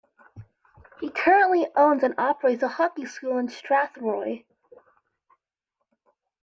He 0.99 1.11
currently 1.11 1.67
owns 1.75 2.01
and 2.01 2.15
operates 2.17 2.63
a 2.63 2.67
hockey 2.67 3.05
school 3.05 3.37
in 3.37 3.49
Strathroy. 3.49 4.43